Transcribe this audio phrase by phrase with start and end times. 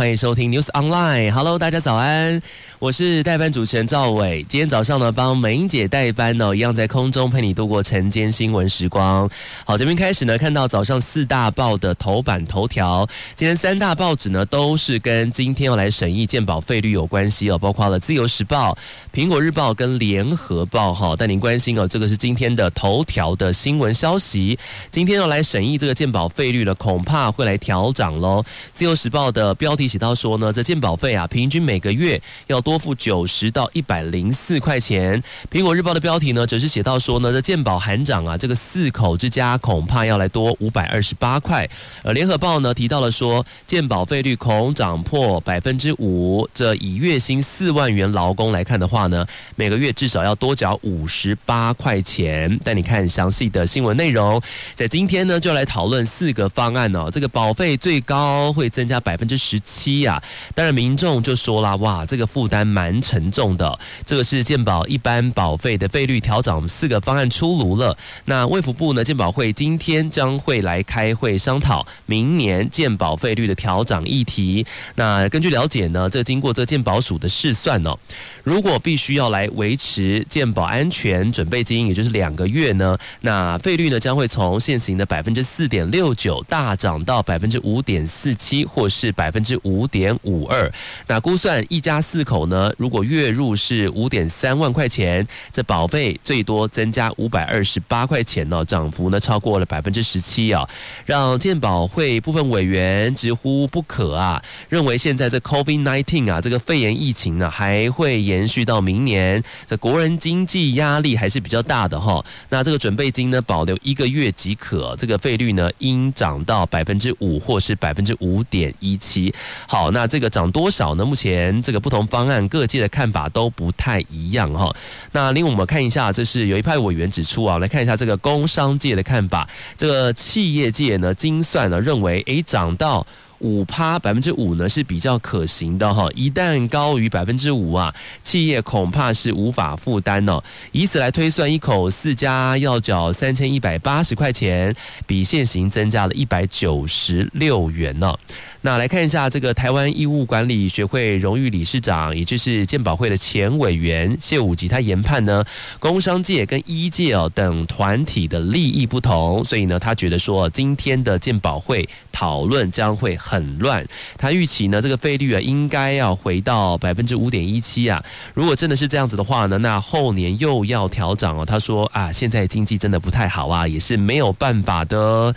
[0.00, 2.40] 欢迎收听 News Online，Hello，大家早安。
[2.78, 9.28] 我是代班主持人赵伟，今天早上呢帮美英姐代班哦，一样在空中陪你度过晨间新闻时光。
[9.66, 18.74] 好，这边开始呢，看到早上四大报的头版头条，今天三大报纸呢都是跟今天要来审议健保费率有关系哦，包括了自由时报、
[19.12, 21.14] 苹果日报跟联合报哈。
[21.14, 24.58] 带您关心哦，这个是今天的头条的新闻消息。
[24.90, 28.42] 今天要来审议这个健保费率了，恐怕会来调涨喽。
[28.72, 32.80] 自由时报的标题写到说呢，这健保费啊，平均每个月要多。
[32.80, 35.22] 付九十到一百零四块钱。
[35.52, 41.68] 苹果日报的标题呢，则是写到说呢，这健保喊涨啊，这个四口之家恐怕要来多五百二十八块。
[42.02, 46.48] 而联合报呢提到了说，健保费率恐涨破百分之五。
[46.54, 52.58] 这以月薪四万元劳工来看的话呢，每个月至少要多缴五十八块钱。
[52.64, 54.40] 带你看详细的新闻内容，
[54.74, 57.10] 在今天呢就来讨论四个方案哦。
[57.12, 60.22] 这个保费最高会增加百分之十七七呀。
[60.54, 62.60] 当然民众就说了，哇，这个负担。
[62.70, 67.96] 蛮沉重的，这个是健保一般保费的费率调整四个方案出炉了。
[68.26, 74.64] 那卫福部呢，健保会今天将会来开会商讨明年健保费率的调整议题。
[74.94, 77.98] 那根据了解呢，这经过这健保署的试算哦，
[78.44, 90.70] 如果必须要来维持健保安全准备金，也就是两个月呢，那费率呢将会从现行的百分之四点六九大涨到百分之五点四七，或是百分之五五点五二。
[91.06, 92.40] 那估算一家四口。
[92.50, 100.68] 呢，如果月入是五点三万块钱，这保费最多增加五百二十八块钱呢，涨幅呢超过了百分之十七啊，
[101.06, 112.24] 让健保会部分委员直呼不可啊，认为现在这 COVID-19 啊，这个肺炎疫情呢还会延续到明年，这国人经济压力还是比较大的哈。
[112.48, 119.32] 那这个准备金呢保留一个月即可，这个费率呢应涨到百分之五或是百分之五点一七。
[119.66, 121.04] 好，那这个涨多少呢？
[121.04, 122.46] 目前这个不同方案。
[122.48, 124.74] 各界的看法都不太一样哈。
[125.12, 129.48] 那另外我们看一下，这是有一派委员指出啊，来看一下这个工商界的看法。
[129.76, 133.06] 这个企业界呢，精算呢认为，诶，涨到。
[133.40, 140.42] 五趴百分之五呢是比较可行的哈，一旦高于百分之五啊，企业恐怕是无法负担哦。
[140.72, 144.74] 以此来推算，一口四家要缴三千一百八十块钱，
[145.06, 148.14] 比现行增加了一百九十六元呢。
[148.62, 155.42] 那来看一下这个台湾医务管理学会荣誉理事长，也就是健保会的前委员谢武吉，他研判呢，
[155.78, 163.86] 工商界跟医界哦等团体的利益不同，所以呢，他觉得说今天的健保会讨论将会很乱，
[164.18, 168.02] 他预期呢，这个费率啊，应该要回到百分之五点一七啊。
[168.34, 171.46] 如果真的是这样子的话呢，那后年又要调涨哦。
[171.46, 175.32] 他说啊，现在经济真的不太好啊，也是没有办法的。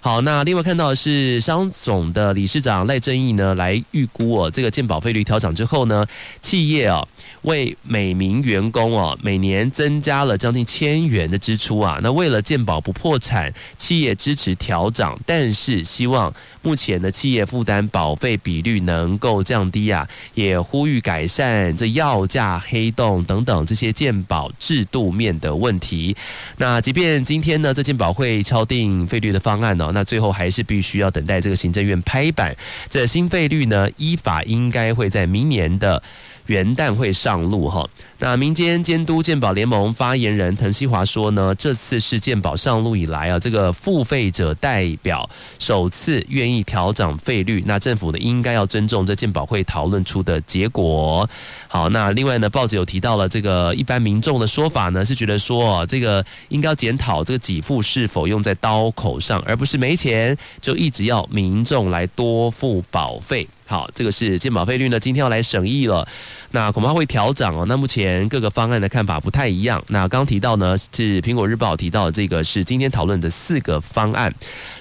[0.00, 6.06] 好，那另外看到是商总的理事长赖正义呢，来预估哦，这个健保费率调涨之后呢，
[6.40, 7.06] 企业啊
[7.46, 11.98] 为每名员工哦每年增加了将近千元的支出啊。
[12.02, 26.16] 那为了健保不破产，企业支持调涨，但是希望目前的企业负担保费比率能够降低啊，也呼吁改善这药价黑洞等等这些健保制度面的问题。
[26.58, 29.90] 那即便今天呢，这健保会敲定费率的方案呢。
[29.94, 32.54] 那最后还是必须要等待这个行政院拍板，
[32.90, 36.02] 这新费率呢，依法应该会在明年的
[36.46, 37.86] 元旦会上路哈。
[38.18, 47.62] 那民间监督健保联盟发言人滕西华说呢，这次是健保上路以来啊，这个付费者代表首次愿意调整费率。
[47.66, 51.28] 那政府呢，应该要尊重这健保会讨论出的结果。
[51.68, 63.46] 好，那另外呢，报纸有提到了这个一般民众的说法呢，是觉得说这个应该要检讨这个给付是否用在刀口上，而不是没钱就一直要民众来多付保费。
[63.66, 66.06] 好，这个是健保费率呢，今天要来审议了。
[66.52, 67.64] 那恐怕会调涨哦。
[67.66, 69.82] 那目前各个方案的看法不太一样。
[69.88, 74.32] 那刚提到呢，是苹果日报提到这个是今天讨论的四个方案。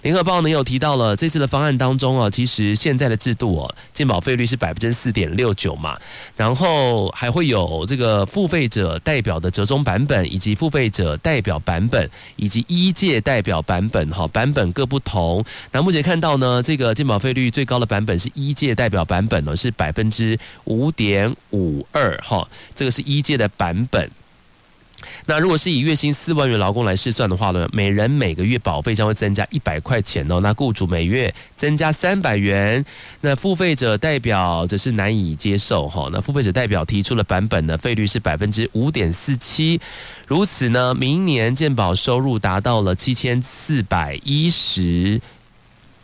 [0.04, 5.98] 联合报呢有提到了这次的方案当中啊，其实现在的制度哦，健保费率是百分之四点六九嘛，
[6.38, 15.44] 然后还会有这个付费者代表的折中版本，以及付费者代表版本，以及医界代表版本哈，版本各不同。
[15.72, 21.88] 那目前看到呢，这个健保费率最高的版本是医界代表版本呢，是百分之五点五。
[21.92, 24.12] 二哈，这个是一届的版本。
[25.27, 30.39] 那如果是以月薪四万元劳工来试算的话呢，每人每个月保费将会增加一百块钱哦。
[30.39, 32.83] 那雇主每月增加三百元，
[33.22, 36.10] 那付费者代表则是难以接受哈。
[36.12, 39.80] 那付费者代表提出的版本呢，费率是百分之五点四七。
[40.25, 45.22] 如此呢，明年健保收入达到了七千四百一十。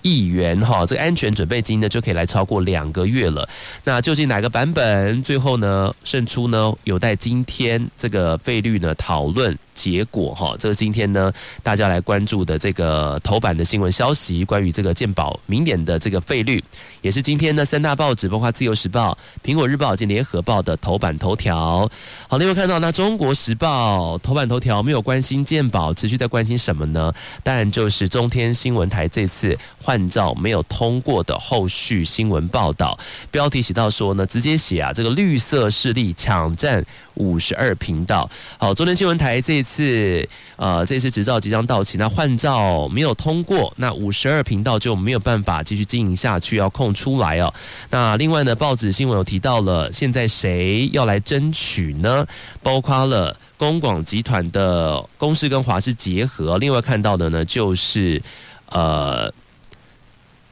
[0.01, 3.48] 亿元哈，这个安全准备金呢就可以来超过两个月了。
[3.83, 6.74] 那究竟哪个版本最后呢胜出呢？
[6.83, 9.57] 有待今天这个费率呢讨论。
[9.73, 11.31] 结果哈，这是今天呢，
[11.63, 16.63] 大家来关注的这个头版的新闻消息，关于这个健保明年的这个费率，
[17.01, 21.89] 也是今天呢三大报纸，包括自由时报、苹果日报及联合报的头版头条。
[22.27, 27.13] 好，你有看到那中国时报头版头条没有关心健保，持续在关心什么呢？
[27.44, 32.97] 当然就是中天新闻台这次换照没有通过的后续新闻报道。
[33.31, 36.83] 标题写到说呢，直接写啊，这个绿色势力抢占
[37.15, 38.29] 五十二频道。
[38.57, 39.72] 好，中天新闻台这次。
[39.72, 40.28] 次
[40.58, 47.52] 呃，这次执照即将到期，那换照没有通过，那五十二频道就没有办法继续经营下去，要空出来哦。
[47.90, 52.28] 那另外呢，报纸新闻有提到了，现在谁要来争取呢？
[52.62, 58.22] 包括了公广集团的公司跟华视结合，另外看到的呢，就是
[58.68, 59.34] 呃。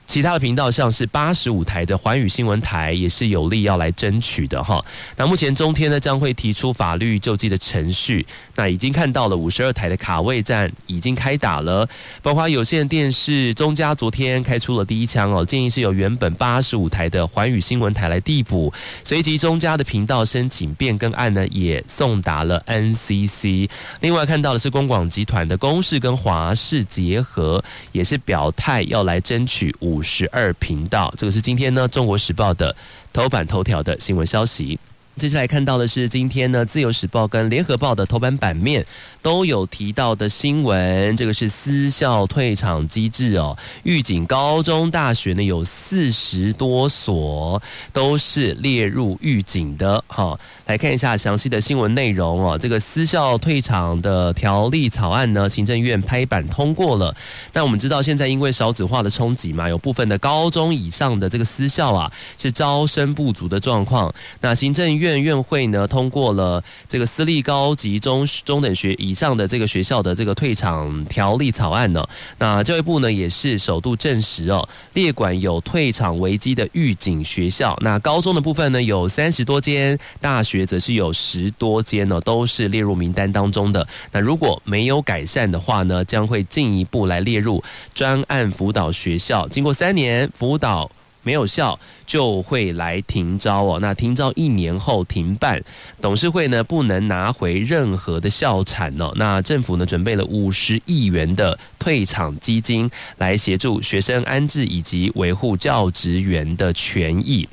[0.09, 4.83] 其他的频道像是八十五台的环宇新闻台也是有力要来争取的哈。
[5.15, 8.25] 那目前中天呢将会提出法律救济的程序，
[8.55, 11.87] 那已经看到了五十二台的卡位战已经开打了，
[12.23, 18.73] 包括有线电视中嘉昨天开出了第一枪哦，建议是由原本八十五台的环宇新闻台来递补，
[19.03, 23.69] 随即中嘉的频道申请变更案呢也送达了 NCC。
[23.99, 29.98] 另外看到的是公广集团的公视跟华视结合，也是表态要来争取五。
[29.99, 32.73] 五十二频道，这个是今天呢《中国时报》的
[33.11, 34.79] 头版头条的新闻消息。
[35.19, 38.85] 接下来看到的是今天呢《自由时报》跟《联合报》的头版版面
[39.21, 43.57] 都有提到的新闻，这个是私校退场机制哦。
[43.83, 47.61] 预警高中大学呢有四十多所
[47.91, 50.01] 都是列入预警的。
[50.07, 52.57] 好，来看一下详细的新闻内容哦。
[52.57, 57.13] 这个私校退场的条例草案呢，行政院拍板通过了。
[57.51, 64.13] 那我们知道现在因为少子化的冲击嘛，有部分的高中以上的这个私校啊是招生不足的状况。
[64.39, 72.05] 那行政院院院会呢通过了这个私立高级中中等学以上的这个学校的这个退场条例草案呢。
[72.37, 77.77] 那教育部呢也是首度证实哦，列管有退场危机的预警学校。
[77.81, 83.87] 那高中的部分呢有三十多间，大学则是有十多间呢，都是列入名单当中的。
[84.11, 87.63] 那如果没有改善的话呢，将会进一步来列入
[87.93, 89.47] 专案辅导学校。
[89.47, 90.89] 经过三年辅导。
[91.29, 95.61] 没有效就会来停招哦，那停招一年后停办，
[96.01, 99.13] 董事会呢不能拿回任何的校产哦。
[99.15, 102.89] 那政府呢准备了五十亿元的退场基金
[103.19, 107.47] 来协助学生安置以及维护教职员的权益。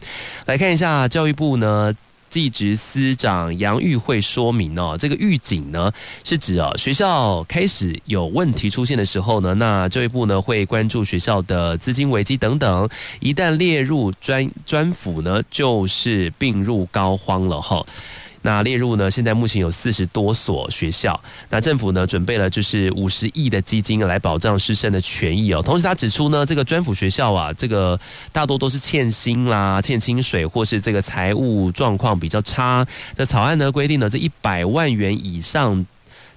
[0.46, 1.94] 来看一下教育部呢。
[2.28, 5.90] 技职司长杨玉慧说明哦，这个预警呢
[6.24, 12.88] 是指哦学校开始有问题出现的时候呢，那教育部呢会关注学校的资金危机等等，
[13.20, 17.84] 一旦列入专专辅呢，就是病入膏肓了哈。
[18.46, 19.10] 那列入呢？
[19.10, 21.20] 现在目前有四十多所学校。
[21.50, 25.60] 那政府呢准备了就是五十亿的基金来保障师生的权益哦。
[25.60, 27.98] 同时他指出呢，这个专辅学校啊，这个
[28.30, 32.86] 大多都是欠薪啦、欠薪水，或是这个财务状况比较差。
[33.16, 35.84] 那草案呢规定呢，这一百万元以上。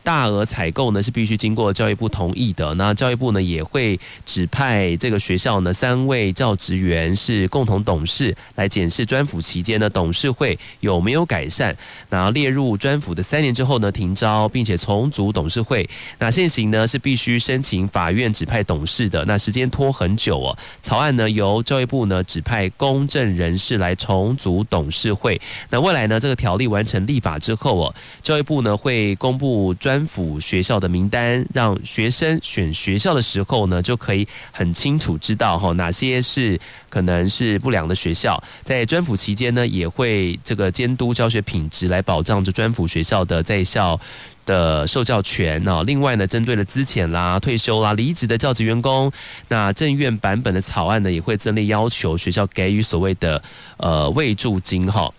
[0.09, 11.77] 大额采购呢是必须经过教育部同意的，那教育部呢也会指派这个学校呢三位教职员是共同董事来检视专辅期间呢董事会有没有改善，
[12.09, 15.87] 然后列入专辅的三年之后呢停招，并且重组董事会。
[16.17, 20.57] 那现行呢是必须申请法院指派董事的，那时间拖很久哦。
[20.81, 25.39] 草案呢由教育部呢指派公正人士来重组董事会。
[25.69, 38.41] 那未来呢这个条例完成立法之后哦，教育部呢会公布专专辅学校的名单，让学生选学校的时候呢，就可以很清楚知道哈哪些是可能是不良的学校。
[38.63, 43.99] 在专辅期间呢，也会这个监督教学品质，来保障这专辅学校的在校
[44.45, 45.83] 的受教权呢。
[45.83, 49.11] 另外呢，针对了资遣啦、退休啦、离职的教职员工，
[49.49, 53.43] 那政院版本的草案呢，也会增列要求学校给予所谓的
[53.75, 55.11] 呃慰助金哈。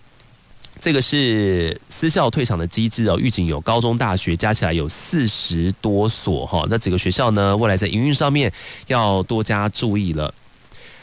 [0.80, 8.50] 这个是私校退场的机制哦，预警有高中、大学加起来有四十多所哈，那几个学校呢，未来在营运上面
[8.86, 10.32] 要多加注意了。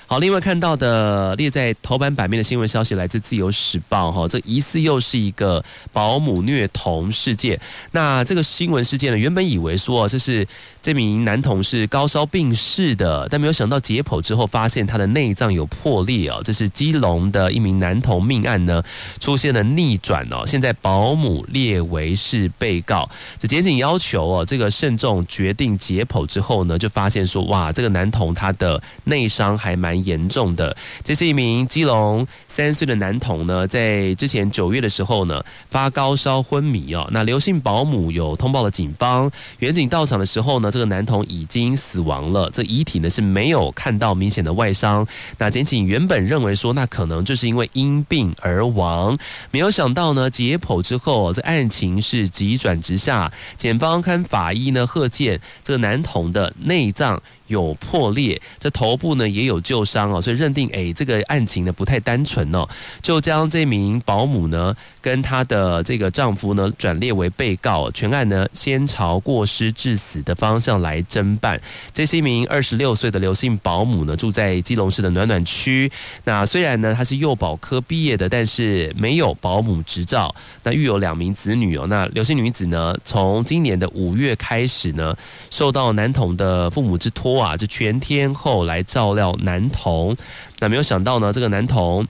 [0.09, 5.61] 好，另外看到的列在头版版面的新闻消息来自《自由时报》哈，这疑似又是一个
[5.91, 7.59] 保姆虐童事件。
[7.91, 10.47] 那这个新闻事件呢，原本以为说这是
[10.81, 16.39] 这名男童是高烧病逝的，但没有想到解剖之后发现他的内脏有破裂哦。
[16.41, 18.81] 这是基隆的一名男童命案呢，
[19.19, 20.45] 出现了逆转哦。
[20.45, 29.96] 现在保姆列为是被告，这检警要求哦，这个慎重决定解剖之后呢，就发现说哇，这个男童他的内伤还蛮。
[30.03, 32.27] 严重的，这是一名基隆
[32.57, 37.07] 三岁的男童呢，在之前九月的时候呢，发高烧昏迷哦。
[37.11, 45.05] 那刘姓保姆有通报了警方，远警到场的时候呢，这个男童已经死亡了，这遗体呢是没有看到明显的外伤。
[45.37, 49.15] 那检警原本认为说，那可能就是因为因病而亡，
[49.51, 57.21] 没有想到呢，解剖之后，这案情是急转直下，检方看法医呢，贺建这个男童的内脏。
[57.47, 62.67] 有破裂，这头部呢也有旧伤哦，所以认定诶，这个案情呢不太单纯哦，
[63.01, 71.59] 就将这名保姆呢跟她的这个丈夫呢转列为被告，全案呢先朝过失致死的方向来侦办。
[71.93, 75.89] 这是一名二十六岁的刘姓保姆呢，住在基隆市的暖暖区。
[76.25, 80.33] 那虽然呢她是幼保科毕业的，但是没有保姆执照。
[80.63, 81.85] 那育有两名子女哦。
[81.87, 85.15] 那刘姓女子呢，从今年的五月开始呢，
[85.49, 87.37] 受到男童的父母之托。
[87.37, 87.55] 啊！
[87.55, 90.17] 这全天候来照料男童，
[90.59, 92.07] 那没有想到呢，这个男童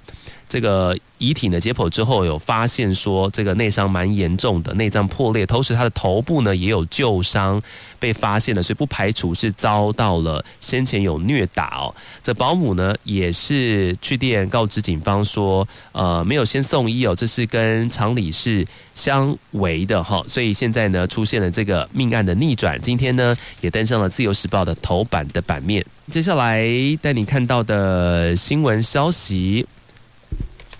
[0.49, 7.61] 这个遗体呢解剖之后，有发现说这个内伤蛮严重的，内脏破裂，同时他的头部呢也有旧伤
[7.99, 11.93] 被发现了，所以不排除是遭到了先前有虐打哦。
[12.23, 25.85] 这保姆呢也是去电告知警方说，呃，没有先送医哦，这是跟常理是相违的哈，所以现在呢出现了这个命案的逆转，今天呢也登上了自由时报的头版的版面。
[26.09, 26.65] 接下来
[27.01, 29.67] 带你看到的新闻消息。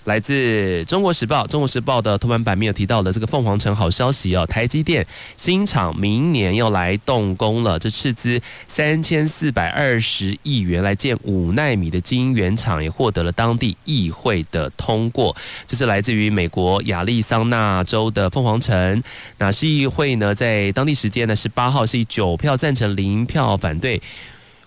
[0.08, 15.36] 来自中国时报，中国时报的头版版面有提到的这个凤凰城好消息哦，台积电新厂明年要来动工了，这斥资三千四百二十亿元来建五纳米的晶圆厂，也获得了当地议会的通过。
[15.66, 19.02] 这是来自于美国亚利桑那州的凤凰城，
[19.36, 24.00] 那市议会呢，在当地时间呢十八号是以九票赞成零票反对。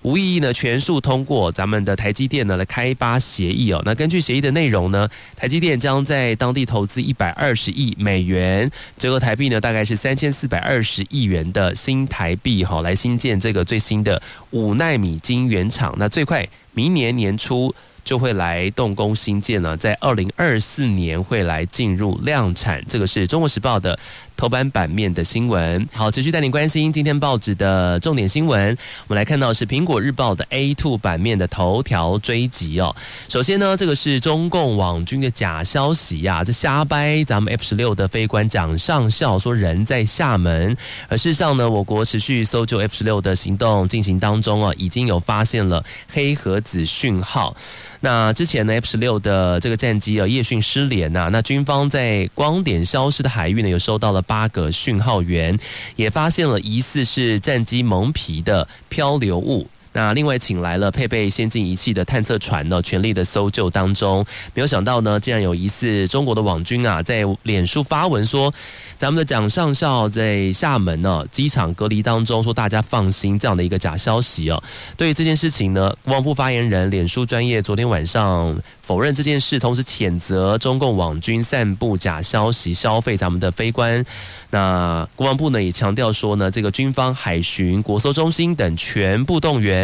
[0.03, 3.81] 无异议呢，全数通过咱们的台积电呢来开发协议哦。
[3.85, 15.93] 那根据协议的内容呢，台积电将在当地投资一百二十亿美元，折合台币呢大概是三千四百二十亿元的新台币哈，来新建这个最新的五纳米晶圆厂。
[15.97, 17.73] 那最快明年年初。
[18.03, 22.83] 就会来动工新建呢，在二零二四年会来进入量产。
[22.87, 23.97] 这个是中国时报的
[24.41, 25.87] 头版版面的新闻。
[25.93, 28.75] 好，持续带您关心今天报纸的重点新闻。
[29.05, 32.95] 我们来看到是苹果日报的 A Two 版面的头条追击哦。
[33.29, 40.75] 首先呢，这个是中共网军的假消息呀，这瞎掰咱们 F 十六的飞官蒋上校说人在厦门，
[41.07, 47.55] 而事实上呢，我国持续搜救 F 十六的行动进行当中啊，已经有发现了黑盒子讯号。
[47.99, 51.29] 那之前呢，F 十六的这个战机啊，夜讯失联呐。
[51.31, 55.59] 那军方在光点消失的海域呢，又收到了八个讯号源，
[55.97, 59.67] 也发现了疑似是战机蒙皮的漂流物。
[59.93, 68.53] 那另外请来了配备先进仪器的探测船呢，全力的搜救当中，没有想到呢，竟然有疑似中国的网军啊，在脸书发文说，
[68.97, 74.63] 咱们的蒋上校在厦门呢机场隔离当中，说大家放心这样的一个假消息哦。
[74.95, 84.05] 对于这件事情呢，国防部发言人脸书专业昨天晚上否认这件事，同时谴责中共网军散布假消息，消费咱们的飞官。
[84.51, 89.80] 那国防部呢也强调说呢，这个军方海巡国搜中心等全部动员。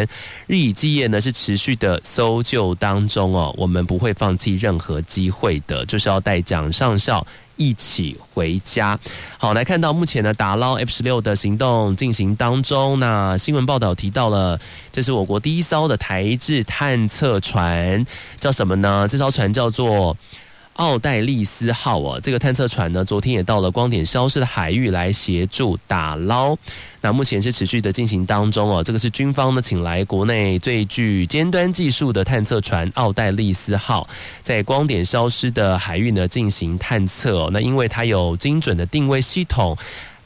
[0.48, 7.26] 日以继夜呢，是持续的搜救当中哦，我们不会放弃任何机会的，就是要带蒋上校
[7.56, 9.00] 一起回家。
[9.38, 13.00] 好，来看到目前呢，打捞 F 十六的行动进行当中。
[13.00, 14.60] 那新闻报道提到了，
[14.92, 18.06] 这是我国第一艘的台制探测船，
[18.40, 19.08] 叫什么呢？
[19.10, 20.18] 这艘船叫做。
[20.78, 26.58] 奥黛丽斯号哦，这个探测船呢，昨天也到了光点消失的海域来协助打捞。
[27.02, 28.84] 那目前是持续的进行当中哦。
[28.84, 34.08] 这个是军方呢，请来国内最具尖端技术的探测船奥黛丽斯号，
[34.42, 37.50] 在光点消失的海域呢进行探测。
[37.52, 39.78] 那因为它有精准的定位系统。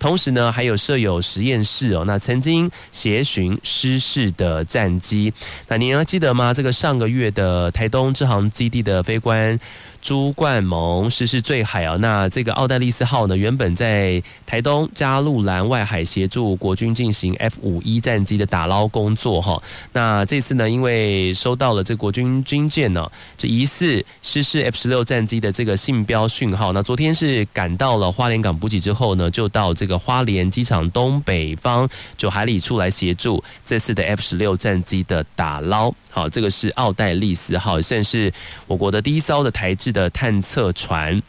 [0.02, 2.04] 同时呢，还有设有实验室哦。
[2.08, 5.32] 那曾经协寻失事的战机，
[5.68, 6.52] 那您还记得吗？
[6.52, 9.60] 这个上个月的台东支航基地的飞官。
[10.02, 11.96] 朱冠蒙失事坠海啊！
[11.98, 19.62] 那这个奥黛丽斯号呢，原本在台东加路兰外海协助国军进行 F 五一战机的打捞工作哈。
[19.94, 26.74] 那这次呢，因为收到了这国军军舰呢，这疑似失事 F 十六战机的这个信标讯号。
[26.74, 35.94] 那昨天是赶到了花莲港补给之后呢，就到这个花莲机场东北方九海里处来协助这次的 F 十六战机的打捞。
[36.10, 38.32] 好，这个是奥黛丽斯号，算是
[38.68, 41.22] 我国的第一艘的台制的探测船。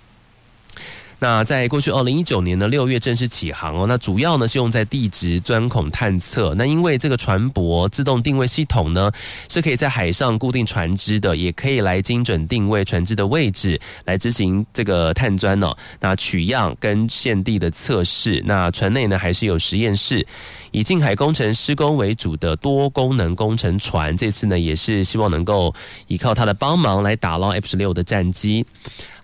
[1.23, 6.53] 那在过去二零一九年的六月正式起航哦，那主要呢是用在地质钻孔探测。
[6.59, 9.09] 那因为这个船舶自动定位系统呢
[9.49, 15.73] 是可以在海上固定船只的，也可以来精准定位船只的位置，来执行这个探钻哦。
[16.01, 18.43] 那取样跟现地的测试。
[18.45, 20.27] 那船内呢还是有实验室。
[20.73, 25.73] 以近海工程施工为主的多功能工程船，这次呢也是希望能够
[26.09, 28.67] 依靠它的帮忙来打捞 F 十六的战机。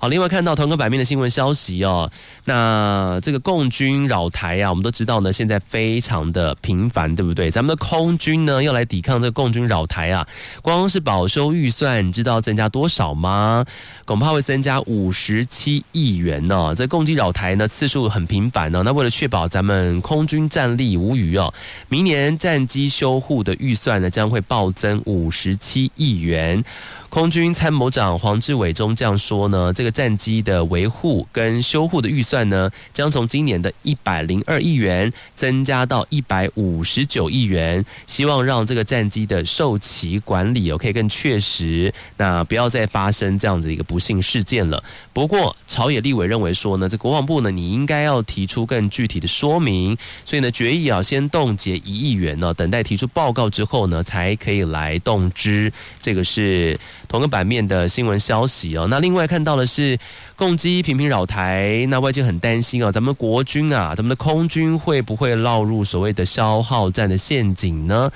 [0.00, 2.09] 好，另外看到同个版面的新闻消息哦，
[2.45, 7.50] 那这个共军扰台啊，我们都知道呢，现在非常的频繁，对不对？
[7.50, 10.25] 咱们的空军呢要来抵抗这个共军扰台啊，
[10.62, 13.64] 光是保修预算，你知道增加多少吗？
[14.05, 16.73] 恐怕会增加五十七亿元呢。
[16.76, 21.52] 这共机扰台呢次数很频繁呢，那为了确保咱们空军战力无虞哦，
[21.88, 26.62] 明年战机修护的预算呢将会暴增五十七亿元。
[27.11, 44.85] 空军参谋长黄志伟中这样说呢，这个战机的维护跟修护的预算呢，将从今年的一百零二亿元增加到一百五十九亿元，希望让这个战机的售期管理哦可以更确实，那不要再发生这样子一个不幸事件了。
[45.15, 49.97] 不过朝野立委认为说呢，这国防部呢，你应该要提出更具体的说明，
[50.27, 55.73] 所以呢决议啊先冻结一亿元呢，等待提出报告之后呢，才可以来动之。
[56.03, 56.79] 这个是。
[57.07, 59.99] 同个版面的新闻消息哦，那另外看到的是
[60.35, 68.11] 共机频频扰台，那外界很担心哦，咱们国军啊，咱们的空军会不会落入所谓的消耗战的陷阱呢？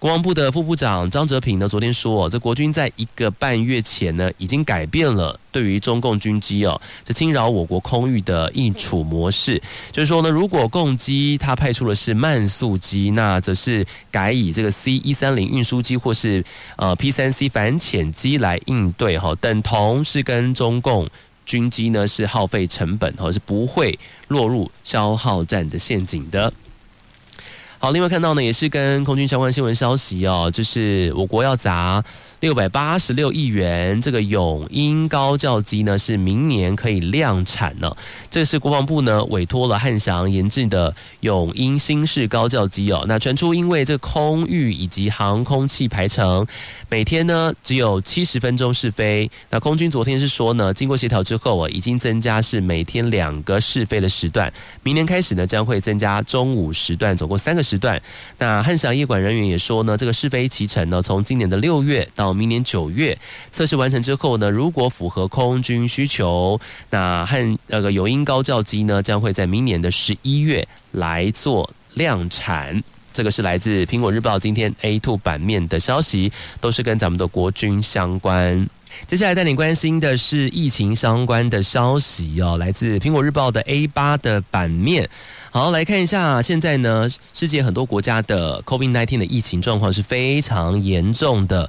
[0.00, 9.60] 国防部的副部长张哲平呢，昨天说，这国军在一个半月前呢，已经改变了对于中共军机哦，这侵扰我国空域的应处模式。
[9.92, 16.42] 就是说呢，如果共机它派出的是慢速机，那则是改以这个 C 一三零运输机或是
[16.76, 21.06] 呃 P 三 C 反潜机来应对哈，等同是跟中共
[21.44, 26.50] 军机呢是耗费成本哈，是不会落入消耗战的陷阱的。
[27.82, 32.04] 好，另外看到呢，也是跟空军相关新闻消息哦，就是我国要砸。
[32.40, 37.94] 六百八十六亿元，这个永鹰高教机呢是明年可以量产了。
[38.30, 43.04] 这是国防部呢委托了汉翔研制的永鹰新式高教机哦。
[43.06, 46.46] 那传出因为这空域以及航空器排程，
[46.88, 49.30] 每天呢只有七十分钟试飞。
[49.50, 54.50] 那空军昨天是说呢，经过协调之后啊，已经增加是每天两个试飞的时段。
[54.82, 58.00] 明年开始呢将会增加中午时段，总共三个时段。
[58.38, 63.16] 那汉翔业管人员也说呢，这个试飞期程呢从今年的六月到明年九月
[63.52, 72.82] 测试完成之后呢，如果符合空军需求，那和那个勇鹰高教机呢，将会在明年的十一月来做量产。
[73.12, 78.68] 这个是来自苹果日报今天 A two 版面的消息，都是跟咱们的国军相关。
[79.06, 85.08] 接下来带你关心的是疫情相关的消息哦，来自苹果日报的 A 八的版面。
[85.50, 91.68] 好，来看一下，现在呢，世界很多国家的 COVID-19 的疫情状况是非常严重的。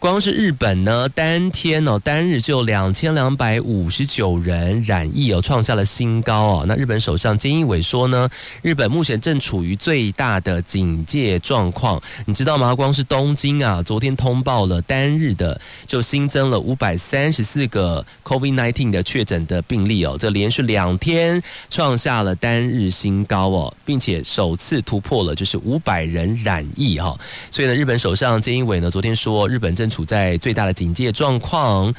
[0.00, 6.64] 光是日本呢，单天哦，单日就两千两百五十九人染疫哦，创下了新高哦。
[6.68, 8.28] 那日本首相菅义伟说呢，
[8.62, 12.00] 日本目前正处于最大的警戒状况。
[12.26, 12.76] 你知道吗？
[12.76, 27.18] 光是东京啊，昨天通报了单日的就新增了五百三十四个 COVID-19 的确诊的病例哦，这连续两天创下了单日新高哦，并且首次突破了就是五百人染疫哈。
[27.50, 31.94] 所以呢，日本首相菅义伟呢，昨天说日本正处在最大的警戒状况。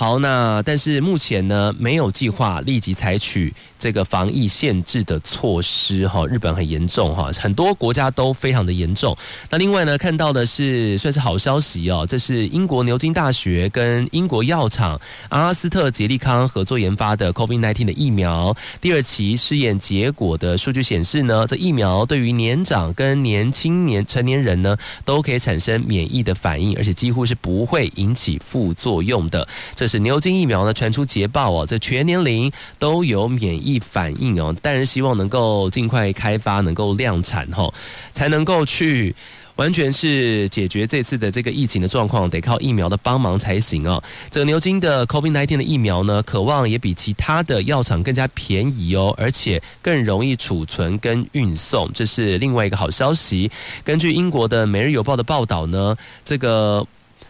[0.00, 6.24] 好，那但是目前呢，没有计划立即采取这个防疫限制的措施哈。
[6.24, 9.16] 日本很严重哈，很多国家都非常的严重。
[9.50, 14.96] 那另外呢，看到的是算是好消息哦，这是英国牛津大学跟英国药厂
[15.30, 29.44] 阿斯特捷利康合作研发的 COVID-19 的疫苗第二期试验结果的数据显示呢，这疫苗对于年长跟年轻年成年人呢，都可以产生免疫的反应，而且几乎是不会引起副作用的。
[29.74, 37.72] 这是牛津疫苗呢传出捷报哦，这全年龄都有免疫反应哦，但是希望能够尽快开发，能够量产哈，
[38.12, 39.14] 才能够去。
[39.56, 44.00] 完全是解决这次的这个疫情的状况，得靠疫苗的帮忙才行哦。
[44.30, 53.50] 这牛津的 COVID-19 的疫苗呢，渴望也比其他的药厂更加便宜哦，而且更容易储存跟运送，这是另外一个好消息。
[53.82, 56.86] 根据英国的《每日邮报》的报道呢，这个。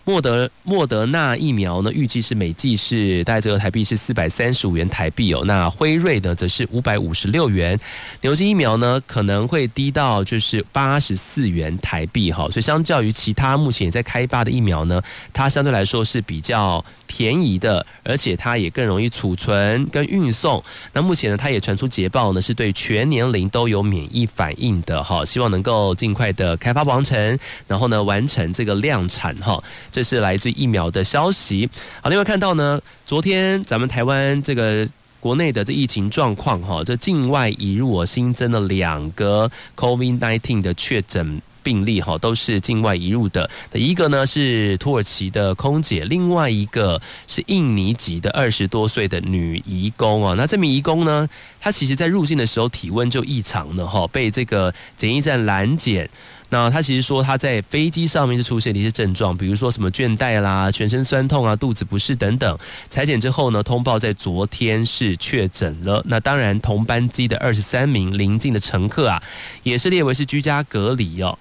[0.08, 5.42] 莫德莫德纳疫苗呢，预计是每剂是大概这个台币是四百三十五元台币哦。
[5.44, 7.78] 那辉瑞呢，则是五百五十六元。
[8.22, 12.48] 牛津疫苗呢，可能会低到就是八十四元台币哈。
[12.48, 15.02] 所以相较于其他目前也在开发的疫苗呢，
[15.34, 20.64] 它相对来说是比较便宜的，而且它也更容易储存跟运送。
[20.94, 25.22] 那目前呢，它也传出捷报呢，是对全年龄都有免疫反应的哈。
[25.22, 29.62] 希望能够尽快的开发完成，然后呢，完成这个量产哈。
[29.98, 31.68] 这是来自疫苗的消息。
[32.00, 43.50] 好，另外看到呢，昨天咱们台湾这个国内的这疫情状况哈，这境外移入新增了两个 COVID-19 的确诊病例哈，都是境外移入的。
[43.72, 50.34] 一个呢是土耳其的空姐，另外一个是印尼籍的二十多岁的女移工啊。
[50.38, 56.08] 那这名移工呢，她其实在入境的时候体温就异常了哈，被这个检疫站拦检。
[56.50, 62.58] 那他其实说他在飞机上面就出现了一些症状，比如说什么倦怠啦、全身酸痛啊、肚子不适等等。
[62.88, 66.02] 采检之后呢，通报在昨天是确诊了。
[66.06, 69.22] 那当然，同班机的二十三名邻近的乘客啊，
[69.62, 71.38] 也是列为是居家隔离哦。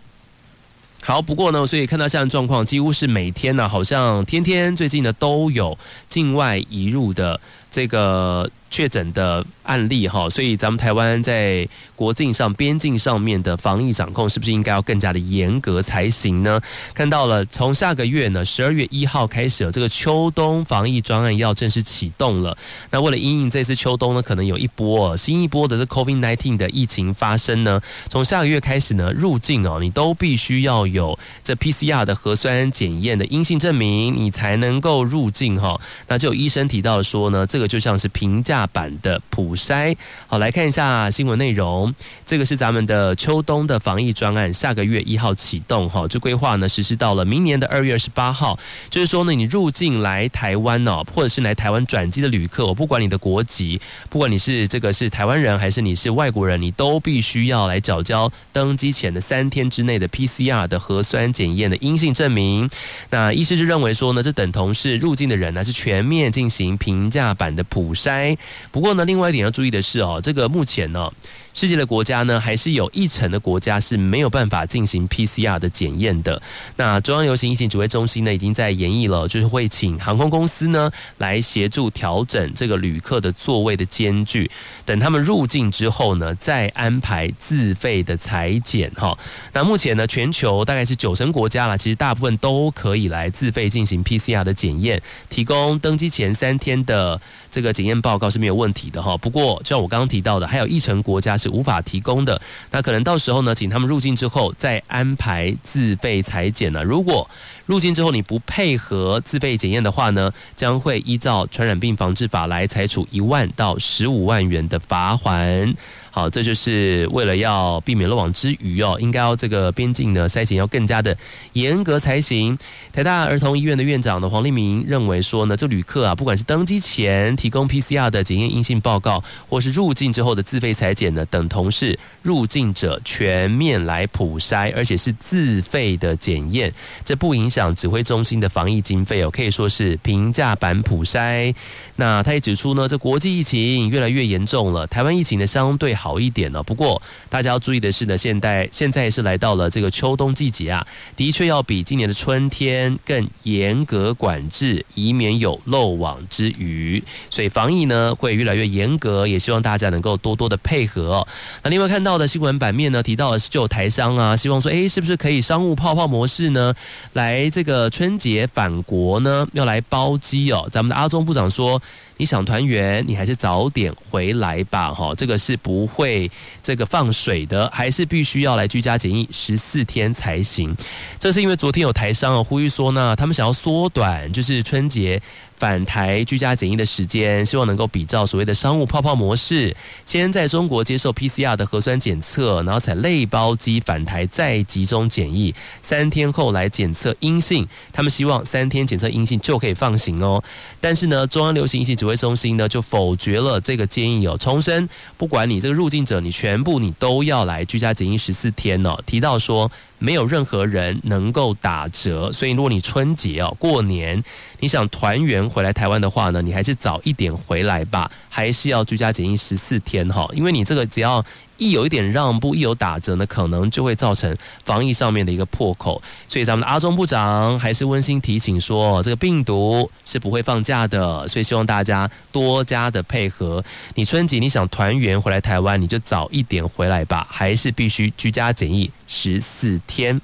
[1.02, 5.78] 好，不过呢，所以看到现在状况，几乎是每天呢、好像天天最近呢都有
[6.10, 7.40] 境外移入的
[7.72, 8.50] 这个。
[8.70, 16.60] 确诊的案例哈，所以咱们台湾在国境上、边境上面的防疫掌控，是不是应该要更加的严格才行呢？
[16.94, 22.56] 看到了，从下个月呢，十二月一号开始，这个秋冬防疫专案要正式启动了。
[22.92, 35.80] 那为了因应这次秋冬呢，可能有一波新一波的这 COVID-19 的疫情发生呢，从下个月开始呢，入境哦，你都必须要有这 PCR 的核酸检验的阴性证明，你才能够入境哈。
[36.08, 38.57] 那就有医生提到说呢，这个就像是评价。
[38.58, 41.94] 大版的普筛，好，来看一下新闻内容。
[42.26, 48.58] 这个是咱们的秋冬的防疫专案，下个月一号启动，哈，这规划呢实施到了明年的二月二十八号。
[48.90, 62.68] 就是说呢，你入境来台湾呢，或者是来台湾转机的旅客，我不管你的国籍，不管你是这个是台湾人还是你是外国人，你都必须要来缴交登机前的三天之内的 PCR 的核酸检验的阴性证明。
[63.12, 68.36] 那医师就认为说呢，这等同是入境的人呢是全面进行平价版的普筛。
[68.72, 71.12] 不过呢，另外一点要注意的是哦，这个目前呢。
[71.54, 76.40] 世界的国家呢，还是有一成的国家是没有办法进行 PCR 的检验的。
[76.76, 84.52] 那中央流行疫情指挥中心呢，已经在研议了，就是会请航空公司呢来协助调整这个旅客的座位的间距，
[84.86, 89.18] 等他们入境之后呢，再安排自费的裁剪哈。
[89.52, 99.18] 那目前呢，全球大概是九成国家了，其实大部分都可以来自费进行 PCR 的检验，提供登机前三天的这个检验报告没有问题的哈。
[99.18, 101.48] 不过，就像我刚刚提到的，还有一成国家是。
[101.58, 106.84] 无法提供的，那可能到时候呢，请他们入境之后再安排自备裁检呢。
[106.84, 107.28] 如果
[107.66, 115.74] 入境之后你不配合自备检验的话呢，将会依照传染病防治法来裁处一万到十五万元的罚款。
[116.18, 121.16] 好，这就是为了要避免漏网之鱼哦，应该要这个边境的筛检要更加的
[121.54, 122.58] 严格才行。
[122.92, 136.74] 台大儿童医院的院长呢黄立明认为说呢，这旅客啊，不管是登机前提供 PCR 的检验阴性报告，或是入境之后的自费裁检呢，等同是入境者全面来普筛，而且是自费的检验，
[137.06, 141.54] 这不影响指挥中心的防疫经费哦，可以说是平价版普筛。
[141.96, 146.07] 那他也指出呢，这国际疫情越来越严重了，台湾疫情的相对好。
[146.08, 157.04] 好一点了，不过大家要注意的是呢，现在现在是来到了这个秋冬季节啊，的确要比今年的春天更严格管制，以免有漏网之鱼。
[157.30, 161.28] 所以防疫呢会越来越严格，也希望大家能够多多的配合。
[161.62, 166.74] 那另外看到的新闻版面呢，提到的是就台商啊，希望说，诶，是不是可以商务泡泡模式呢？
[167.12, 170.70] 来这个春节返国呢，要来包机哦。
[170.72, 171.82] 咱们的阿中部长说，
[172.18, 175.88] 你想团圆，你还是早点回来吧，哈，这个是不。
[175.88, 176.30] 会
[176.62, 180.76] 这个放水的，还是必须要来居家检疫十四天才行。
[181.18, 185.20] 这是因为昨天有台商啊呼吁说呢，他们想要缩短就是春节。
[185.58, 197.68] 返台居家检疫的时间，希望能够比照所谓的商务泡泡模式，先在中国接受 PCR 的核酸检测，然后采类包机返台再集中检疫，三天后来检测阴性。
[197.92, 200.44] 他们希望三天检测阴性就可以放行哦。
[200.80, 208.96] 但是呢，中央流行疫情指挥中心呢就否决了这个建议哦，重申不管你这个入境者，你全部你都要来居家检疫十四天哦。
[209.06, 209.70] 提到说。
[210.00, 214.24] 没有任何人能够打折，所以如果你春节哦过年，
[214.60, 221.24] 你想团圆回来台湾的话呢，你还是早一点回来吧，还是要居家检疫十四天哈，因为你这个只要。
[221.58, 226.02] 一有一点让步，一有打折呢，可能就会造成防疫上面的一个破口。
[226.28, 233.64] 所以咱们的阿中部长还是温馨提醒说，这个病毒是不会放假的，所以希望大家多加的配合。
[233.96, 240.22] 你春节你想团圆回来台湾，你就早一点回来吧，还是必须居家检疫十四天。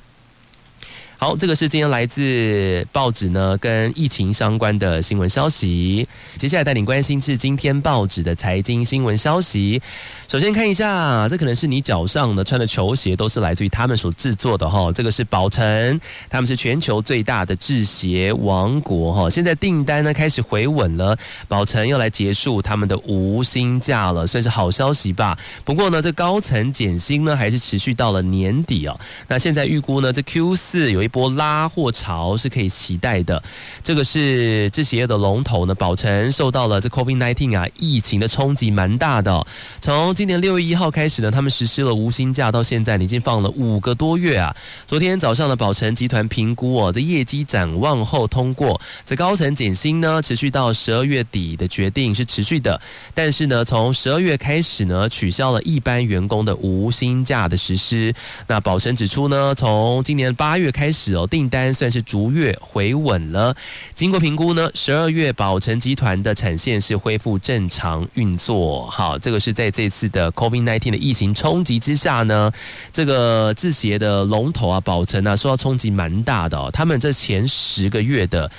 [1.24, 6.06] 好，这个是今天来自报纸呢，跟疫情相关的新闻消息。
[6.36, 9.82] 接下来带你关心是今天报纸的财经新闻消息。
[10.28, 14.92] 首先看一下，这可能是你脚上呢穿的球鞋，都是来自于他们所制作的哈。
[14.92, 15.98] 这个是宝成，
[16.30, 19.30] 他们是全球最大的制鞋王国哈。
[19.30, 25.40] 现在订单呢开始回稳了，宝成要来结束他们的无薪假了，算是好消息吧。
[25.64, 29.00] 不过呢，这高层减薪呢还是持续到了年底哦。
[29.30, 33.42] 那现在预估呢，这 Q 四有一波拉货潮是可以期待的。
[33.84, 39.46] 这个是制鞋业的龙头呢，宝成受到了这 COVID-19 啊疫情的冲击蛮大的。
[39.80, 44.56] 从今年六月一号开始呢，他们实施了无薪假，到现在已经放了五个多月啊。
[44.88, 52.82] 昨天早上的宝成集团评估哦，这业绩展望后通过，这高层减薪呢持续到十二月底的决定是持续的，
[53.14, 58.12] 但是呢，从十二月开始呢取消了一般员工的无薪假的实施。
[58.48, 61.03] 那宝成指出呢，从今年八月开始。
[61.16, 63.56] 哦，订单算是逐月回稳了。
[63.96, 68.86] 经过评估呢，十二月宝成集团的产线是恢复正常运作。
[68.90, 72.52] 好，这个是在这次的 COVID-19 的疫情冲击之下呢，
[72.92, 76.70] 这个制鞋的龙头啊，宝成啊，受到冲击蛮大的哦。
[76.72, 78.50] 他们这前十个月的。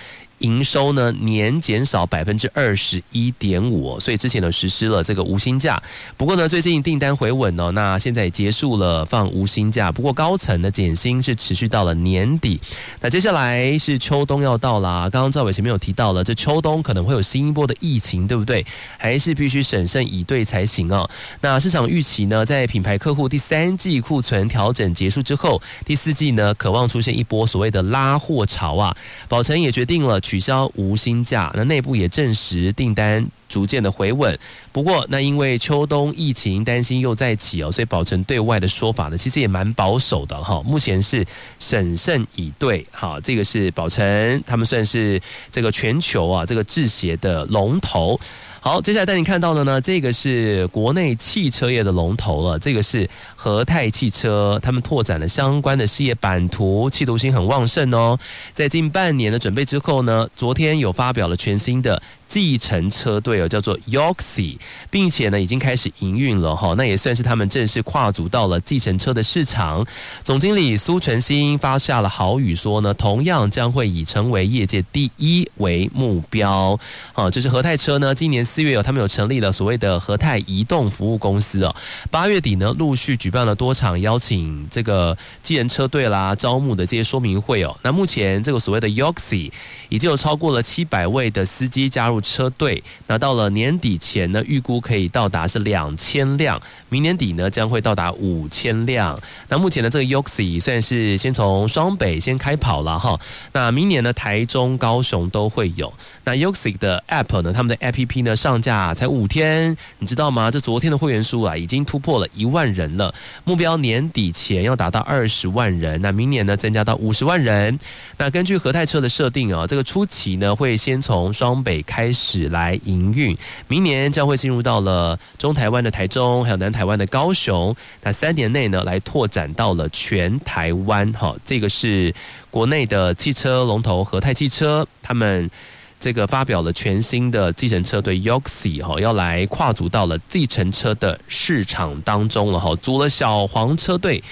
[0.45, 5.83] 营收呢年减少百分之二十一点五，所以之前呢实施了这个无薪假。
[6.19, 9.91] 不过呢，最近订单回稳哦，那现在也结束了放无薪假。
[9.91, 12.61] 不过高层的减薪是持续到了年底。
[13.01, 18.67] 那接下来是秋冬要到了，刚刚赵伟前面有提到了，这秋冬可能会有新一波的疫情，对不对？
[18.99, 21.09] 还是必须审慎以对才行哦。
[21.41, 28.95] 那市场预期呢，在品牌客户第三季库存调整结束之后，第四季呢渴望出现一波所谓的拉货潮啊。
[29.27, 30.21] 宝成也决定了。
[30.35, 34.37] 取消无薪假，那内部也证实订单逐渐的回稳。
[34.73, 40.61] 不过，那因为秋冬疫情担心又再起哦，所以宝成对外的说法呢，其实也蛮保守的哈。
[40.67, 41.25] 目前是
[41.61, 48.19] 审慎以对，好，这个是宝成，他们算是这个全球啊这个制鞋的龙头。
[48.65, 52.59] 好，接下来带你看到的呢，这个是国内汽车业的龙头了。
[52.59, 58.19] 这个是和泰汽车，他们拓展了相关的事业版图，企图心很旺盛哦。
[58.55, 62.01] 在近半年的准备之后呢，昨天有发表了全新的。
[62.35, 64.59] 计程车队哦，叫做 Yoxi，
[64.91, 69.87] 并且呢已经开始营运了哈，那也算是他们正式跨足到了计程车的市场。
[70.25, 76.77] 总经理苏纯兴发下了豪语说呢，同样将会以成为业界第一为目标。
[77.13, 81.73] 啊，这是和泰车呢，今年四月有他们有成立了所谓的和泰移动服务公司哦。
[82.11, 87.79] 八月底呢，陆续举办了多场邀请这个计程车队啦招募的这些说明会哦。
[87.85, 89.53] 那目前这个所谓的 Yoxi
[89.89, 92.24] 已经有超过了七百位的司机加入。
[92.25, 99.17] 车队，那到了年底前呢，预估可以到达是两千辆，明年底呢将会到达五千辆。
[99.49, 103.21] 那目前的这个 Yoxi 算是先从双北先开跑了哈，
[103.53, 105.93] 那明年呢台中、高雄都会有。
[106.25, 110.51] 那 Yoxi 的 App 呢，他们的 APP 呢上架才五天，你知道吗？
[110.51, 117.79] 这昨天的会员数啊已经突破了一万人了，目标年底前要达到二十万人，那明年呢增加到五十万人。
[118.17, 123.35] 那根据和泰车的设定啊，这个初期呢会先从双北开开始来营运，
[123.67, 127.75] 明年将会进入到了中台湾的台中，还有南台湾的高雄。
[128.03, 131.11] 那三年内呢，来拓展到了全台湾。
[131.15, 132.15] 哈，这个是
[132.51, 135.51] 国内的汽车龙头和泰汽车，他们
[135.99, 142.61] 这个发表了全新的计程车队 Yoxi 哈，要来跨足到了计程车的市场当中了。
[142.61, 144.23] 哈，组了小黄车队，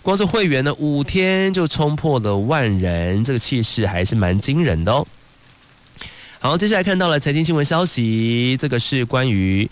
[0.00, 5.04] 光是会员呢，五天就冲破了万人，这个气势还是蛮惊人的哦。
[6.38, 9.68] 好，接下来看到了财经新闻消息，这个是关于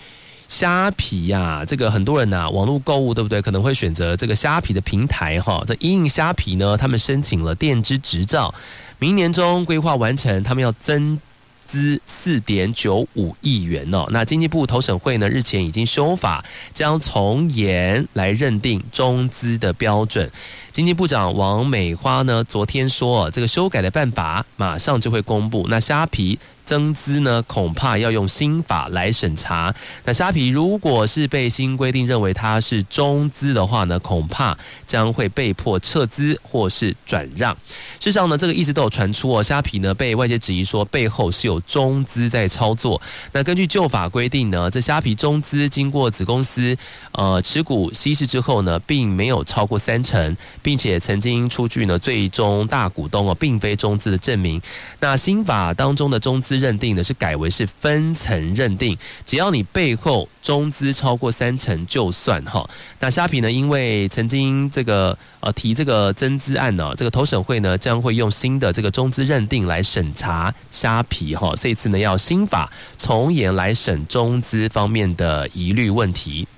[0.48, 3.40] 虾皮呀、啊，这个很多人呐、网络购物对不对？
[3.42, 5.62] 可能会选择这个虾皮的平台哈。
[5.66, 8.52] 在因应虾皮呢，他们申请了电资执照，
[8.98, 11.20] 明年中规划完成，他们要增
[11.66, 14.06] 资四点九五亿元哦。
[14.10, 20.30] 那经济部投审会呢，日前已经修法，将从严来认定中资的标准。
[20.74, 25.66] 经济部长王美花呢，昨天说，这个修改的办法马上就会公布。
[25.68, 29.72] 那虾皮增资呢，恐怕要用新法来审查。
[30.04, 37.54] 那虾皮如果是被新规定认为它是中资的话呢，恐怕将会被迫撤资或是转让。
[38.00, 43.00] 事实上呢，这个一直都有传出哦，虾皮呢被外界质疑说背后是有中资在操作。
[43.30, 46.76] 那根据旧法规定呢，这虾皮中资经过子公司
[47.12, 50.36] 呃持股稀释之后呢，并没有超过三成。
[50.64, 54.60] 并且曾经出具呢，最终大股东哦，并非中资的证明。
[54.98, 58.96] 那新法当中的中资认定呢，是改为是分层认定，
[59.26, 62.66] 只要你背后中资超过三成就算哈。
[62.98, 71.52] 那虾皮呢，因为曾经这个呃提这个增资案呢，这个投审会呢将会用新的这个中资认定来审查虾皮哈。
[71.56, 76.48] 这次呢要新法从严来审中资方面的疑虑问题。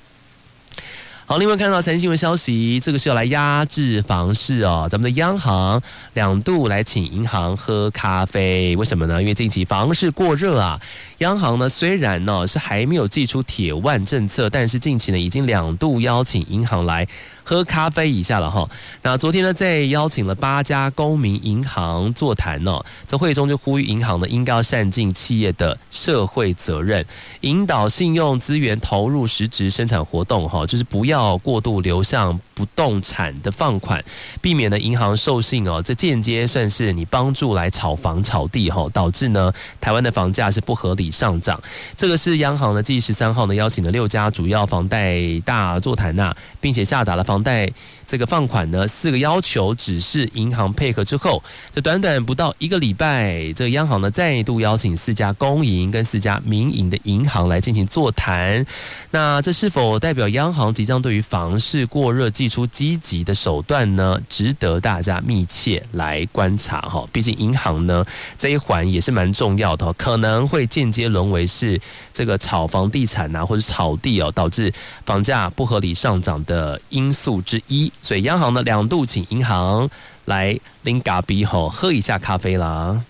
[1.28, 4.86] 好，另外看到财经新闻消息，这个是要来压制房市哦。
[4.88, 5.82] 咱们的央行
[6.14, 9.20] 两度来请银行喝咖啡，为什么呢？
[9.20, 10.80] 因为近期房市过热啊。
[11.18, 17.08] 央行呢虽然呢是还没有祭出铁腕政策，但是近期呢已经两度邀请银行来。
[17.46, 18.68] 喝咖啡一下了哈。
[19.02, 27.06] 那昨天呢，在邀请了八家公民银行座谈呢，在会中就呼吁银行呢，应该要善尽企业的社会责任，
[27.42, 34.04] 引导信用资源投入实质生产活动哈，就是不要过度流向不动产的放款，
[34.40, 41.62] 避免呢银行授信哦，这间接算是你帮助来炒房炒地哈，导致呢台湾的房价是不合理上涨。
[41.96, 47.35] 这个是央行呢，继十三号呢邀请了六家主要房贷大座谈呐，并且下达了房。
[47.36, 47.70] 房贷
[48.06, 51.42] 这个放款呢，四个要求只是银行配合之后，
[51.74, 58.64] 这短短不到一个礼拜，这个央行呢再度邀请四家公营跟四家民营的银行来进行座谈。
[59.10, 64.20] 那这是否代表央行即将对于房市过热祭出积极的手段呢？
[64.28, 67.04] 值得大家密切来观察哈。
[67.10, 68.04] 毕竟银行呢
[68.38, 71.80] 这一环也是蛮重要的，可能会间接沦为是
[72.12, 74.72] 这个炒房地产啊或者炒地哦，导致
[75.04, 77.12] 房价不合理上涨的因。
[77.16, 79.88] 素之一，所以央行呢两度请银行
[80.26, 83.00] 来拎咖啡吼喝一下咖啡啦。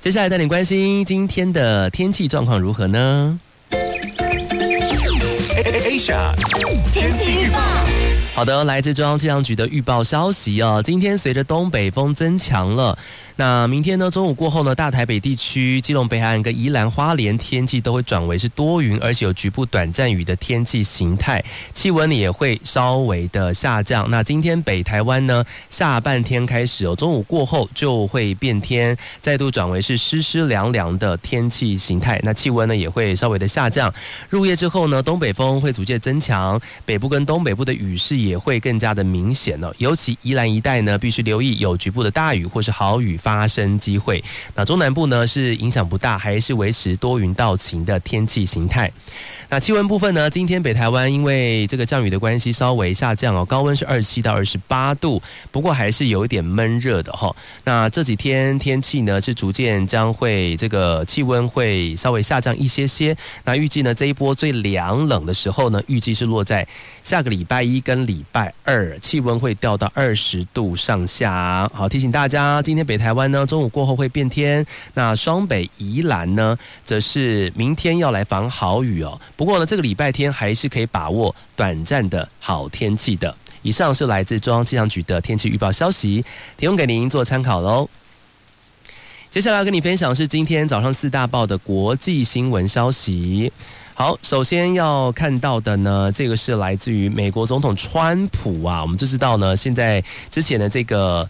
[0.00, 3.38] 接下来带你关心今天的天气状况如何呢
[5.84, 6.34] ？Asia
[6.92, 7.58] 天气预报。
[8.34, 10.82] 好的，来自中央气象局的预报消息哦。
[10.82, 12.98] 今天随着东北风增强了，
[13.36, 24.10] 那明天呢中午过后呢，大台北地区、基隆北海岸跟宜兰花莲天气都会转为是多云，而且有局部短暂雨的天气形态，气温呢也会稍微的下降。
[24.10, 32.20] 那今天北台湾呢下半天开始哦，中午过后就会变天，再度转为是湿湿凉凉的天气形态。
[32.22, 33.92] 那气温呢也会稍微的下降。
[34.30, 38.12] 入夜之后呢，东北风会逐渐增强，北部跟东北部的雨势。
[38.22, 44.22] 也会更加的明显哦，尤其宜兰一带呢，必须留意有局部的大雨或是豪雨发发生机会。
[44.54, 48.92] 那中南部呢是影响不大，还是维持多云到晴的天气形态。
[49.52, 57.36] 那气温部分呢，今天北台湾因为这个降雨的关系稍微下降哦，高温是二十七到二十八度，不过还是有一点闷热的哈。
[57.64, 63.14] 那这几天天气呢是逐渐将会这个气温会稍微下降一些些。
[63.44, 66.66] 那预计呢这一波最凉冷的时候呢，预计是落在
[67.04, 71.70] 下个礼拜一跟礼拜二，气温会掉到二十度上下。
[71.74, 74.64] 好，提醒大家，今天北台湾呢中午过后会变天。
[74.94, 79.20] 那双北宜兰呢，则是明天要来防豪雨哦。
[79.42, 83.36] 不过呢，这个礼拜天还是可以把握短暂的好天气的。
[83.62, 86.24] 以上是来自中央气象局的天气预报消息，
[86.56, 87.88] 提供给您做参考喽。
[89.30, 93.52] 接下来要跟你分享是今天早上四大报的国际新闻消息。
[93.94, 100.00] 好，首先要看到的呢，这个是来自于美国总统川普啊，我们就知道呢，现在
[100.30, 101.28] 之前的这个。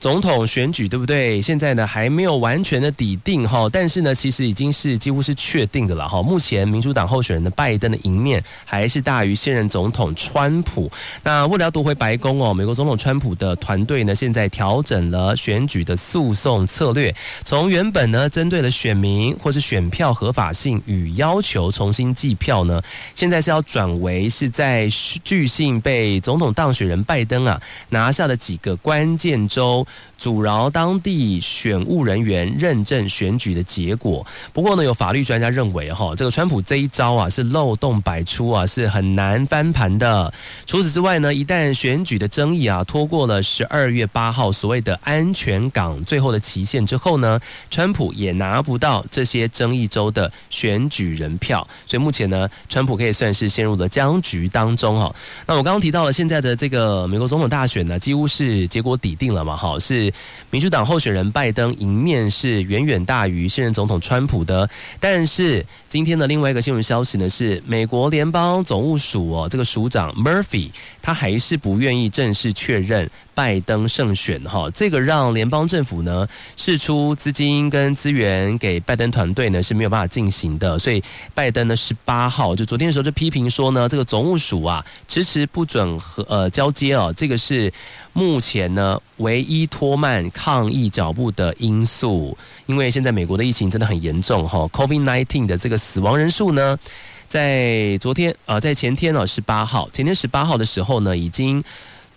[0.00, 1.42] 总统选举对不对？
[1.42, 6.22] 现在呢还没有完全的底定哈，但是呢其实已经是几乎是确定的了哈。
[6.22, 10.90] 目前民主党候选人的拜登的赢面还是大于现任总统川普。
[11.22, 22.80] 那为了要夺回白宫哦，美国总统川普的团队呢现在调整了选举的诉讼策略，从原本呢针对了选民或是选票合法性与要求重新计票呢，
[23.14, 24.88] 现在是要转为是在
[25.22, 27.60] 据信被总统当选人拜登啊
[27.90, 29.86] 拿下了几个关键州。
[30.18, 34.26] 阻挠当地选务人员认证选举的结果。
[34.52, 40.32] 不过呢，有法律专家认为，哈，这个川普这一招啊是漏洞百出啊，是很难翻盘的。
[40.66, 51.66] 除此之外呢，一旦选举的争议啊拖过了十二月八号所谓的安全港最后的期限之后呢，川普也拿不到这些争议州的选举人票。
[51.86, 55.14] 所以目前呢，川普可以算是陷入了僵局当中哈。
[55.46, 60.12] 那我刚刚提到了现在的这个美国总统大选呢，几乎是结果底定了嘛，哈，是
[60.50, 64.68] 民主党候选人拜登赢面是远远大于现任总统川普的。
[65.00, 70.70] 但是今天的另外一个新闻消息呢，是美国联邦总务署哦，这个署长 Murphy
[71.00, 73.10] 他还是不愿意正式确认。
[73.40, 76.28] 拜登胜选哈，这个让联邦政府呢
[76.58, 87.72] 释出资金跟资源给拜登团队呢是没有办法进行的，所以拜登呢十八号就昨天的时候就批评说呢，这个总务署啊迟迟不准和呃交接哦，这个是
[88.12, 92.36] 目前呢唯一拖慢抗疫脚步的因素，
[92.66, 96.78] 因为现在美国的疫情真的很严重哈，COVID nineteen 的这个死亡人数呢，
[97.26, 101.64] 在昨天啊在前天呢十八号，前天十八号的时候呢已经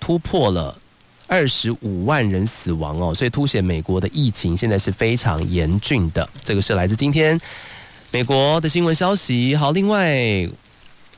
[0.02, 0.78] 突破了。
[1.34, 6.30] 二十五万人死亡哦，所以凸显美国的疫情现在是非常严峻的。
[6.44, 7.42] 这个是来自今天
[8.12, 9.56] 美国的新闻消息。
[9.56, 10.48] 好，另外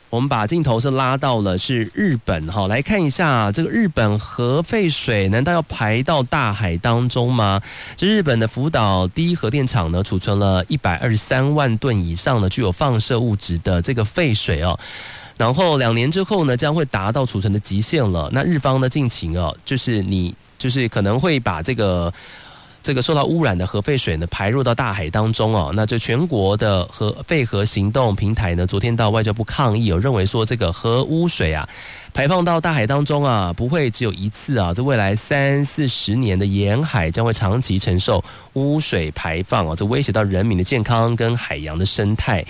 [0.08, 7.60] 我们把镜头是拉到了是日本哈，来看一下这个日本核废水难道要排到大海当中吗？
[7.94, 14.78] 这日本的福岛第一核电厂呢，储存了一百二十三万吨以上的具有放射物质的这个废水哦。
[15.38, 18.30] 然后两年之后呢，将会达到储存的极限了。
[18.32, 22.12] 那日方呢，近期哦，就是你就是可能会把这个
[22.82, 25.72] 这个受到污染的核废水呢排入到大海当中哦。
[25.74, 31.68] 那这全国的核废核行动平台呢，昨天到外交部抗议，有认为说这个核污水啊
[32.14, 34.72] 排放到大海当中啊，不会只有一次啊。
[34.72, 38.24] 这未来三四十年的沿海将会长期承受
[38.54, 42.42] 污水排放哦，这威胁到人民的健康跟海洋的生态。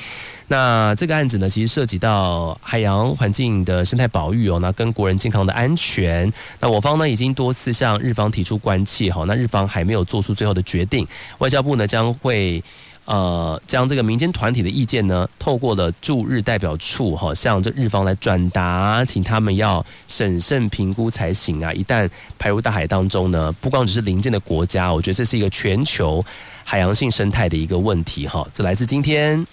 [0.49, 6.33] 那这个案子呢，其实涉及到海洋环境的生态保育哦，那跟国人健康的安全。
[6.61, 11.05] 那我方呢已经多次向日方提出关切哈，那日方还没有做出最后的决定。
[11.39, 12.63] 外交部呢将会
[13.07, 21.73] 呃将这个民间团体的意见呢，透过了驻日代表处哈，向这日方来转达，请他们要审慎评估才行啊。
[21.73, 26.25] 一旦排入大海当中呢，不光只是邻近的国家，我觉得这是一个全球
[26.63, 28.47] 海洋性生态的一个问题哈。
[28.53, 29.45] 这来自今天。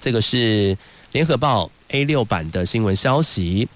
[0.00, 0.76] 这个是
[1.12, 3.68] 联合报 A 六版的新闻消息。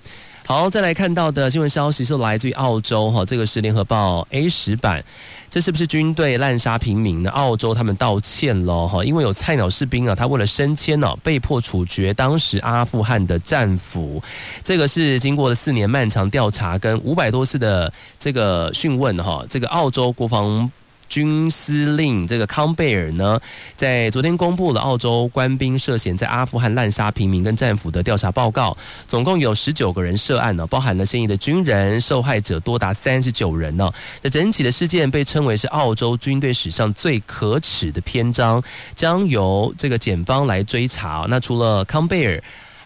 [0.45, 5.03] 好，再来看到的新闻消息是来自于澳洲哈，这个是联合报 A 十版。
[5.49, 7.31] 这是不是军队滥杀平民呢？
[7.31, 14.21] 澳洲他们道歉了哈，因为有菜鸟士兵啊，他为了升迁呢，被迫处决当时阿富汗的战俘。
[14.65, 20.71] 这个是经过了四年漫长调查跟五百多次的这个讯问哈，这个澳洲国防。
[21.13, 23.39] 军司令这个康贝尔呢，
[23.77, 28.75] 在昨天公布了澳洲官兵涉嫌在阿富汗滥杀平民跟战俘的调查报告，
[29.07, 33.93] 总共有十九个人涉案呢，包含了现役的军人，受害者多达三十九人呢。
[34.23, 38.63] 这整起的事件被称为是澳洲军队史上最可耻的篇章，
[38.95, 41.27] 将由这个检方来追查。
[41.29, 42.43] 那除了康贝尔。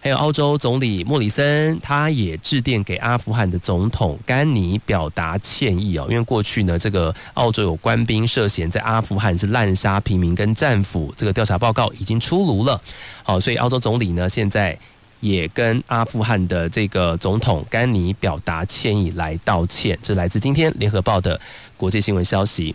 [0.07, 12.81] 还有澳洲总理莫里森，他也致电给阿富汗的总统甘尼表达歉意哦，因为过去呢，这个澳洲有官兵涉嫌在阿富汗是滥杀平民跟战俘，这个调查报告已经出炉了。
[13.25, 14.79] 好，所以澳洲总理呢，现在
[15.19, 19.99] 也跟阿富汗的这个总统甘尼表达歉意来道歉。
[20.05, 21.41] 这来自今天联合报的
[21.77, 22.73] 国际新闻消息。